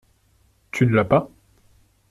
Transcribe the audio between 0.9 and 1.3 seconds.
l’as pas?